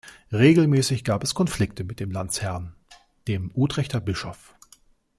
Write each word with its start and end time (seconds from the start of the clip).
Regelmäßig 0.33 1.03
gab 1.03 1.23
es 1.23 1.35
Konflikte 1.35 1.83
mit 1.83 1.99
dem 1.99 2.09
Landesherrn, 2.09 2.73
dem 3.27 3.51
Utrechter 3.53 3.99
Bischof. 3.99 4.55